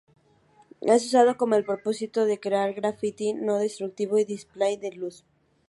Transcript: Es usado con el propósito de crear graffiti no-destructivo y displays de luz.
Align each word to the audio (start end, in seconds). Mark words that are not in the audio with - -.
Es 0.81 1.05
usado 1.05 1.37
con 1.37 1.53
el 1.53 1.63
propósito 1.63 2.25
de 2.25 2.39
crear 2.39 2.73
graffiti 2.73 3.33
no-destructivo 3.35 4.17
y 4.17 4.25
displays 4.25 4.81
de 4.81 4.93
luz. 4.93 5.23